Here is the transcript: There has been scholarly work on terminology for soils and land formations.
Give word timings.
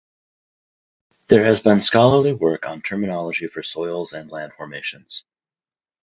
There 1.27 1.43
has 1.43 1.59
been 1.59 1.79
scholarly 1.79 2.33
work 2.33 2.65
on 2.65 2.81
terminology 2.81 3.45
for 3.45 3.61
soils 3.61 4.13
and 4.13 4.31
land 4.31 4.51
formations. 4.53 5.25